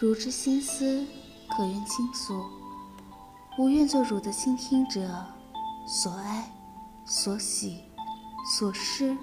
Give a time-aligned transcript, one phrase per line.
[0.00, 1.04] 汝之心思，
[1.48, 2.44] 可愿倾诉？
[3.58, 5.26] 吾愿做汝的倾听者，
[5.88, 6.48] 所爱、
[7.04, 7.82] 所喜、
[8.56, 9.16] 所失、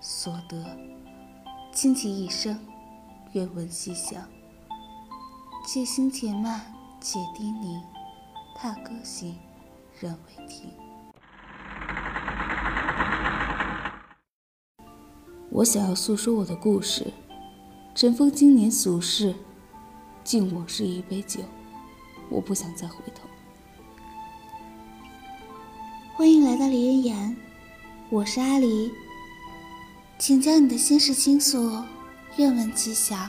[0.00, 0.64] 所得，
[1.72, 2.56] 倾其一生，
[3.32, 4.22] 愿闻细想。
[5.66, 7.82] 且行且慢，且低吟，
[8.54, 9.36] 踏歌行，
[9.98, 10.70] 人未停。
[15.50, 17.12] 我想要诉说我的故事，
[17.92, 19.34] 尘封经年俗事，
[20.24, 21.40] 敬我是一杯酒，
[22.28, 23.28] 我不想再回头。
[26.14, 27.36] 欢迎来到梨人言，
[28.08, 28.90] 我是阿狸，
[30.18, 31.82] 请将你的心事倾诉，
[32.36, 33.28] 愿闻其详。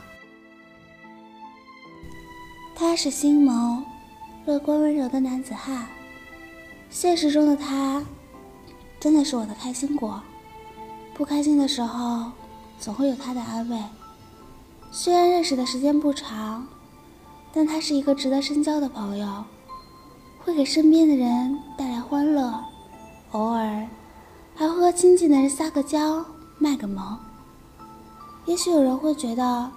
[2.76, 3.84] 他是星眸，
[4.46, 5.88] 乐观温柔的男子汉，
[6.92, 8.06] 现实中的他，
[9.00, 10.22] 真的是我的开心果。
[11.16, 12.32] 不开心的时候，
[12.80, 13.80] 总会有他的安慰。
[14.92, 16.68] 虽然认识的时间不长，
[17.54, 19.46] 但他是一个值得深交的朋友，
[20.44, 22.64] 会给身边的人带来欢乐，
[23.32, 23.88] 偶尔
[24.56, 26.26] 还会和亲近的人撒个娇、
[26.58, 27.20] 卖个萌。
[28.46, 29.72] 也许有人会觉得，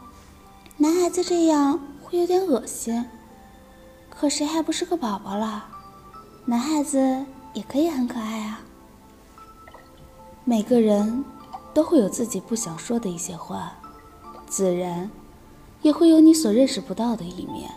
[0.78, 3.04] 男孩子这样会有点恶心，
[4.08, 5.66] 可谁还不是个宝宝了？
[6.46, 8.60] 男孩子也可以很可爱啊。
[10.44, 11.24] 每个人
[11.74, 13.72] 都会有自己不想说的一些话，
[14.46, 15.10] 自然
[15.82, 17.70] 也会有你所认识不到的一面。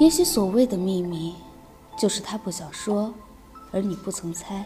[0.00, 1.34] 也许所谓的秘密，
[1.96, 3.12] 就是他不想说，
[3.72, 4.64] 而你不曾猜，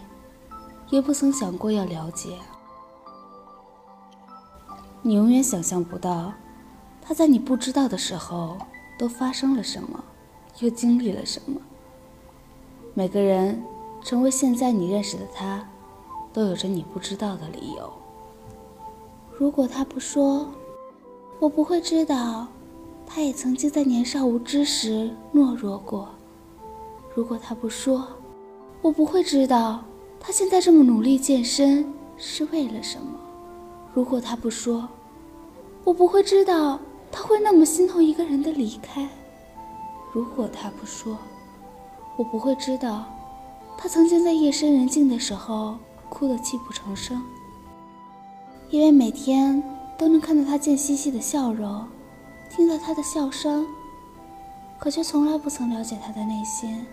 [0.90, 2.36] 也不曾想过要了解。
[5.02, 6.32] 你永远想象不到，
[7.00, 8.58] 他在你不知道的时候
[8.98, 10.04] 都发生了什么，
[10.58, 11.60] 又经历了什么。
[12.94, 13.62] 每个人
[14.02, 15.66] 成为现在你认识的他。
[16.32, 17.92] 都有着你不知道的理由。
[19.36, 20.46] 如果他不说，
[21.40, 22.46] 我不会知道，
[23.06, 26.10] 他也曾经在年少无知时懦弱过。
[27.14, 28.06] 如果他不说，
[28.82, 29.82] 我不会知道，
[30.20, 33.18] 他现在这么努力健身是为了什么。
[33.94, 34.86] 如果他不说，
[35.82, 36.78] 我不会知道，
[37.10, 39.08] 他会那么心痛一个人的离开。
[40.12, 41.16] 如果他不说，
[42.18, 43.06] 我不会知道，
[43.78, 45.76] 他曾经在夜深人静的时候。
[46.12, 47.22] 哭得泣不成声，
[48.68, 49.62] 因为每天
[50.00, 51.86] 都能看到他贱兮兮的笑容，
[52.48, 53.66] 听到他的笑声，
[54.78, 56.86] 可却从来不曾了解他的内心。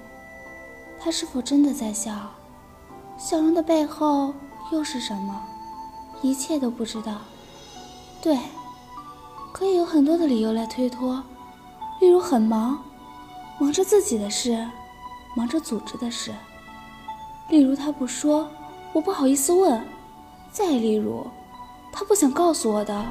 [0.99, 2.11] 他是否真的在笑？
[3.17, 4.33] 笑容的背后
[4.73, 5.41] 又是什么？
[6.21, 7.21] 一切都不知道。
[8.21, 8.37] 对，
[9.53, 11.23] 可以有很多的理由来推脱，
[12.01, 12.83] 例如很忙，
[13.57, 14.67] 忙着自己的事，
[15.33, 16.33] 忙着组织的事；
[17.47, 18.49] 例如他不说。
[18.91, 19.81] 我不好意思问，
[20.51, 21.25] 再例如，
[21.99, 23.05] 他不想告诉我的，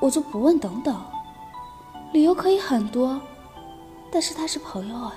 [0.00, 0.58] 我就不问。
[0.58, 0.98] 等等，
[2.14, 3.20] 理由可以很多，
[4.10, 5.12] 但是他是朋友啊。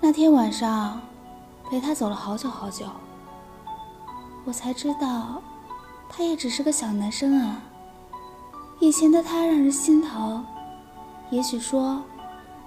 [0.00, 1.00] 那天晚上，
[1.68, 2.86] 陪他走了好久好久，
[4.44, 5.42] 我才知道，
[6.08, 7.60] 他也只是个小男生啊。
[8.78, 10.46] 以前的他让人心疼，
[11.30, 12.00] 也许说，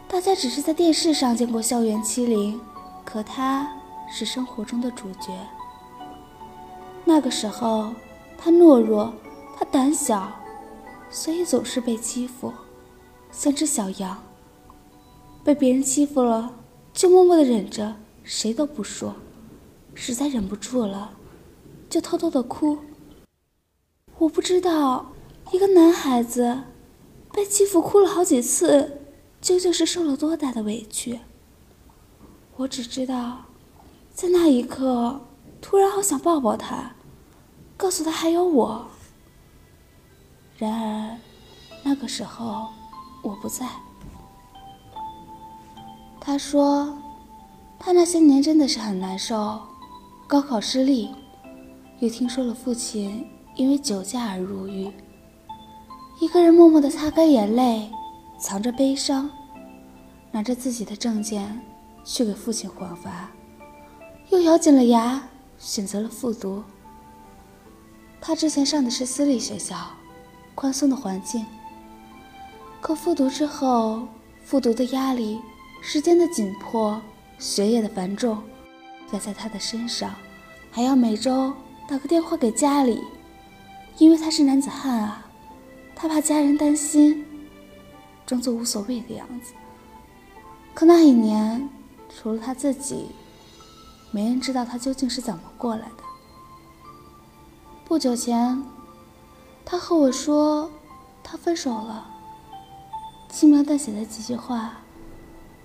[0.09, 2.59] 大家只是在电视上见过校园欺凌。
[3.05, 3.65] 可他
[4.11, 5.31] 是生活中的主角。
[7.05, 7.93] 那个时候，
[8.37, 9.13] 他懦弱，
[9.57, 10.31] 他胆小，
[11.09, 12.51] 所以总是被欺负，
[13.31, 14.23] 像只小羊。
[15.43, 16.53] 被别人欺负了，
[16.93, 19.13] 就默默的忍着，谁都不说。
[19.93, 21.17] 实在忍不住了，
[21.89, 22.77] 就偷偷的哭。
[24.17, 25.11] 我不知道，
[25.51, 26.63] 一个男孩子
[27.31, 29.01] 被欺负哭了好几次，
[29.41, 31.19] 究竟是受了多大的委屈。
[32.55, 33.45] 我只知道，
[34.13, 35.19] 在那一刻，
[35.63, 36.91] 突然好想抱抱他，
[37.77, 38.86] 告诉他还有我。
[40.57, 41.18] 然而，
[41.83, 42.68] 那个时候
[43.24, 43.65] 我不在。
[46.19, 46.95] 他说，
[47.80, 49.60] 他那些年真的是很难受，
[50.27, 51.10] 高考失利，
[52.00, 53.25] 又听说了父亲
[53.56, 54.92] 因为酒驾而入狱，
[56.19, 57.89] 一个人默默的擦干眼泪，
[58.38, 59.30] 藏着悲伤，
[60.30, 61.59] 拿着自己的证件。
[62.06, 63.31] 去给父亲还罚，
[64.30, 65.24] 又咬紧了牙
[65.63, 66.62] 选择了复读。
[68.19, 69.77] 他之前上的是私立学校，
[70.54, 71.45] 宽松的环境。
[72.81, 74.06] 可复读之后，
[74.44, 75.39] 复读的压力、
[75.81, 77.01] 时间的紧迫、
[77.39, 78.44] 学业的繁重，
[79.13, 80.13] 压在他的身上，
[80.69, 81.54] 还要每周
[81.88, 83.01] 打个电话给家里，
[83.98, 85.25] 因为他是男子汉啊，
[85.95, 87.25] 他怕家人担心，
[88.25, 89.54] 装作无所谓的样子。
[90.74, 91.69] 可那一年。
[92.16, 93.07] 除了他自己，
[94.13, 96.04] 没人知道他究竟是怎么过来的。
[97.83, 98.63] 不久前，
[99.65, 100.69] 他和我说，
[101.24, 102.06] 他分手了。
[103.27, 104.74] 轻描淡写的几句话，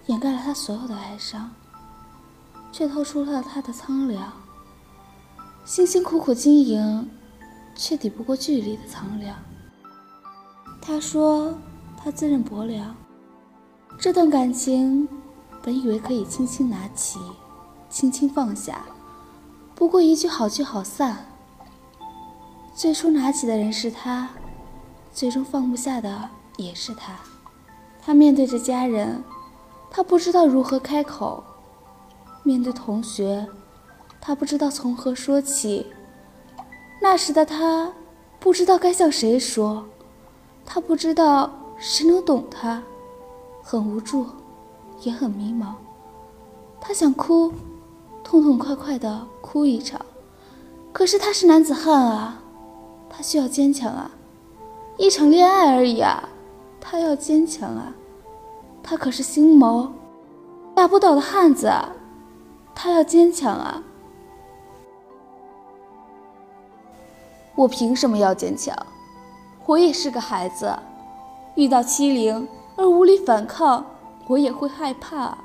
[0.07, 1.51] 掩盖了他所有的哀伤，
[2.73, 4.33] 却透出了他的苍凉。
[5.67, 7.11] 辛辛苦苦经营，
[7.77, 9.37] 却抵不过距离的苍凉。
[10.81, 11.55] 他说
[11.99, 12.97] 他自认薄凉，
[14.01, 15.07] 这段感情
[15.63, 17.19] 本以为可以轻轻拿起，
[17.91, 18.83] 轻轻放下，
[19.75, 21.27] 不过一句好聚好散。
[22.75, 24.29] 最初拿起的人是他，
[25.13, 27.17] 最终放不下的也是他。
[28.01, 29.23] 他面对着家人，
[29.91, 31.43] 他不知道如何开口；
[32.43, 33.49] 面对同学，
[34.21, 35.87] 他不知道从何说起。
[37.01, 37.93] 那时的他，
[38.39, 39.85] 不知道该向谁说，
[40.65, 42.83] 他不知道谁能懂他，
[43.63, 44.27] 很无助，
[45.01, 45.75] 也很迷茫。
[46.81, 47.53] 他想哭，
[48.31, 49.99] 痛痛快快的哭一场，
[50.93, 52.43] 可是他是男子汉啊，
[53.09, 54.11] 他需要坚强啊，
[54.99, 56.29] 一场恋爱而已啊，
[56.79, 57.95] 他要坚强啊。
[58.83, 59.91] 他可是星谋，
[60.75, 61.91] 打不倒的汉子啊，
[62.75, 63.83] 他要坚强啊！
[67.55, 68.77] 我凭什么要坚强？
[69.65, 70.79] 我也是个孩子，
[71.55, 72.47] 遇到欺凌
[72.77, 73.87] 而无力反抗，
[74.27, 75.39] 我也会害怕。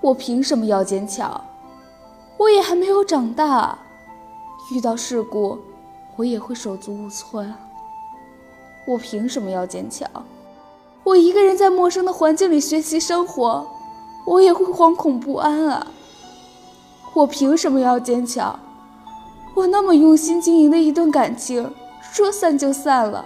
[0.00, 1.38] 我凭什么要坚强？
[2.36, 3.78] 我也还没有长大，
[4.72, 5.58] 遇到事故，
[6.16, 7.56] 我也会手足无措呀。
[8.86, 10.08] 我凭什么要坚强？
[11.04, 13.66] 我一个人在陌生的环境里学习生活，
[14.26, 15.86] 我也会惶恐不安啊！
[17.14, 18.58] 我凭什么要坚强？
[19.54, 21.72] 我那么用心经营的一段感情，
[22.02, 23.24] 说散就散了，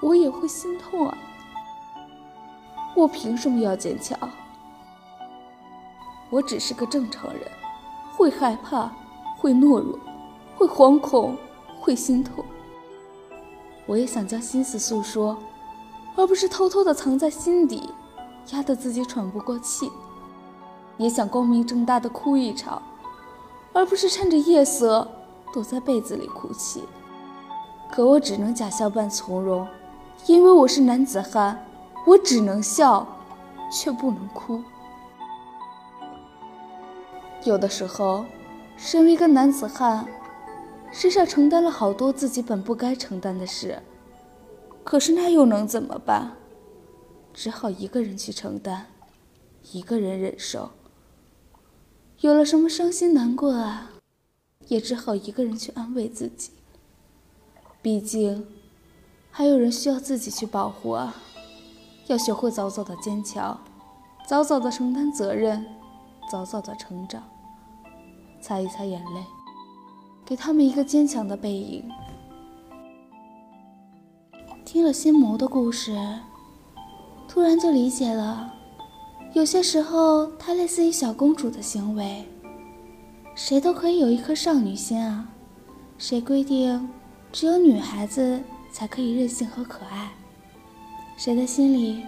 [0.00, 1.16] 我也会心痛啊！
[2.96, 4.18] 我凭什么要坚强？
[6.30, 7.42] 我只是个正常人，
[8.24, 8.90] 会害怕，
[9.36, 9.98] 会懦弱，
[10.56, 11.36] 会惶恐，
[11.78, 12.42] 会心痛。
[13.84, 15.36] 我也想将心思诉说。
[16.16, 17.90] 而不是偷偷的藏在心底，
[18.52, 19.88] 压得自己喘不过气；
[20.96, 22.80] 也想光明正大的哭一场，
[23.74, 25.06] 而不是趁着夜色
[25.52, 26.82] 躲在被子里哭泣。
[27.90, 29.66] 可我只能假笑扮从容，
[30.26, 31.62] 因为我是男子汉，
[32.06, 33.06] 我只能笑，
[33.70, 34.62] 却不能哭。
[37.44, 38.24] 有的时候，
[38.76, 40.06] 身为一个男子汉，
[40.90, 43.82] 身上承担了好多自己本不该承担的事。
[44.82, 46.36] 可是那又能怎么办？
[47.34, 48.86] 只好一个人去承担，
[49.72, 50.70] 一个人忍受。
[52.20, 53.90] 有了什么伤心难过啊，
[54.68, 56.50] 也只好一个人去安慰自己。
[57.82, 58.46] 毕竟，
[59.30, 61.16] 还有人需要自己去保护啊。
[62.06, 63.62] 要学会早早的坚强，
[64.26, 65.66] 早早的承担责任，
[66.30, 67.22] 早早的成长。
[68.46, 69.24] 擦一擦眼泪，
[70.22, 71.82] 给他们一个坚强的背影。
[74.66, 75.96] 听了心魔的故事，
[77.26, 78.52] 突然就理解了，
[79.32, 82.22] 有些时候她类似于小公主的行为。
[83.34, 85.26] 谁都可以有一颗少女心啊，
[85.96, 86.86] 谁规定
[87.32, 90.12] 只有女孩子才可以任性和可爱？
[91.16, 92.02] 谁的心里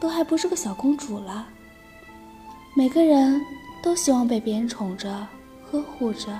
[0.00, 1.46] 都还不是个小公主了？
[2.74, 3.38] 每个人
[3.82, 5.28] 都希望被别人宠着、
[5.72, 6.38] 呵护着，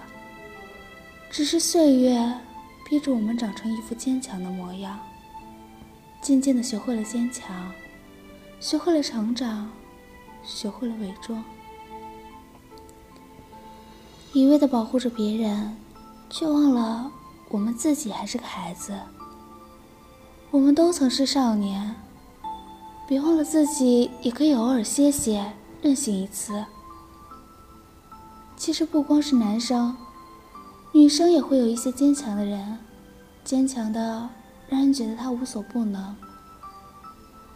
[1.31, 2.39] 只是岁月
[2.85, 5.01] 逼着我们长成一副坚强的模样。
[6.21, 7.73] 渐渐的学会了坚强，
[8.61, 9.71] 学会了成长，
[10.45, 11.43] 学会了伪装，
[14.35, 15.75] 一味的保护着别人，
[16.29, 17.11] 却忘了
[17.49, 18.93] 我们自己还是个孩子。
[20.51, 21.97] 我们都曾是少年，
[23.09, 26.63] 别忘了自己也可以偶尔歇歇，任性一次。
[28.63, 29.97] 其实不光是男生，
[30.93, 32.79] 女生也会有一些坚强的人，
[33.43, 34.29] 坚强的。
[34.69, 36.15] 让人觉得她无所不能。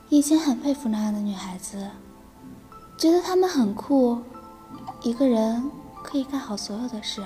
[0.08, 1.88] 以前很佩服那样的女孩子，
[2.98, 4.18] 觉得她们很酷，
[5.00, 5.70] 一个人
[6.02, 7.24] 可以干好所有的事。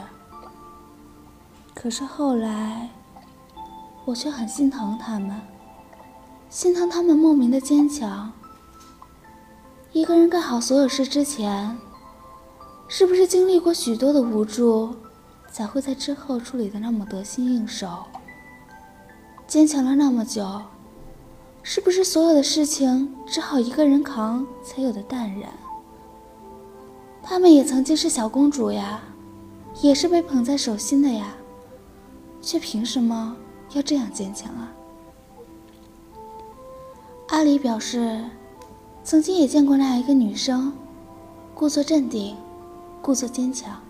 [1.73, 2.91] 可是后来，
[4.05, 5.41] 我却很心疼她们，
[6.51, 8.31] 心疼她们莫名的坚强。
[9.95, 11.79] 一个人干好所有事之前，
[12.93, 14.93] 是不是经历过许多的无助，
[15.49, 18.05] 才会在之后处理的那么得心应手？
[19.47, 20.61] 坚强了那么久，
[21.63, 25.53] 是不是所有的事情只好一个人扛才有的淡然？
[27.23, 29.01] 她们也曾经是小公主呀，
[29.81, 31.33] 也是被捧在手心的呀，
[32.43, 33.37] 却凭什么
[33.73, 34.73] 要这样坚强啊？
[37.29, 38.25] 阿离表示，
[39.05, 40.73] 曾经也见过那样一个女生，
[41.55, 42.37] 故作镇定，
[43.11, 43.81] 故作坚强，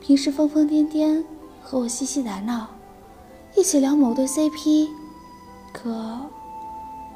[0.00, 1.24] 平时疯疯癫癫，
[1.62, 2.66] 和我嬉戏打闹。
[3.54, 4.88] 一起聊某对 CP，
[5.72, 6.18] 可，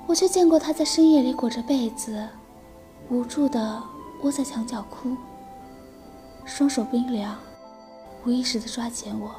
[0.07, 2.25] 我却见过他在深夜里裹着被子，
[3.09, 3.83] 无助的
[4.23, 5.17] 窝在墙角哭，
[6.45, 7.37] 双手冰凉，
[8.25, 9.35] 无意识的抓紧我，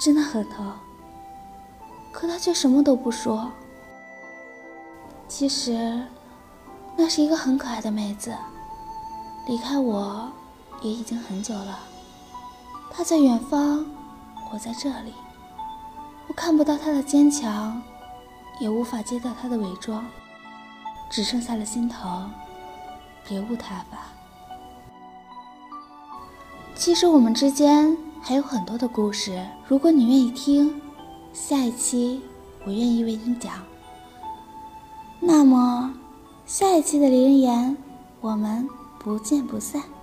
[0.00, 0.72] 真的很疼。
[2.10, 3.50] 可他却什么都不说。
[5.28, 6.02] 其实，
[6.96, 8.34] 那是一个很可爱的妹子，
[9.46, 10.30] 离开我
[10.82, 11.78] 也已经很久了。
[12.90, 13.84] 他在远方，
[14.52, 15.12] 我在这里。
[16.28, 17.82] 我看不到他的坚强，
[18.60, 20.06] 也无法揭掉他的伪装，
[21.10, 22.30] 只剩下了心疼。
[23.26, 23.98] 别无他法。
[26.74, 30.80] 其实我们之间还有很多的故事，如果你愿意听，
[31.32, 32.22] 下一期
[32.64, 33.52] 我愿意为你讲。
[35.20, 35.94] 那么，
[36.46, 37.76] 下一期的《离人言》，
[38.20, 38.68] 我们
[39.02, 39.99] 不见不散。